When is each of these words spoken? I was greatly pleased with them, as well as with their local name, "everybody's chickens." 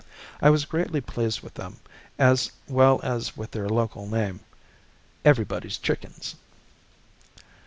I 0.41 0.49
was 0.49 0.65
greatly 0.65 0.99
pleased 0.99 1.41
with 1.41 1.53
them, 1.53 1.77
as 2.17 2.49
well 2.67 3.01
as 3.03 3.37
with 3.37 3.51
their 3.51 3.69
local 3.69 4.07
name, 4.07 4.39
"everybody's 5.23 5.77
chickens." 5.77 6.33